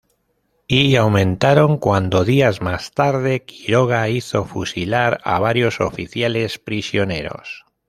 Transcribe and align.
Y 0.67 0.95
aumentaron 0.95 1.77
cuando, 1.77 2.25
días 2.25 2.59
más 2.59 2.89
tarde, 2.91 3.43
Quiroga 3.45 4.09
hizo 4.09 4.45
fusilar 4.45 5.21
a 5.23 5.37
varios 5.39 5.79
oficiales 5.79 6.57
prisioneros. 6.57 7.65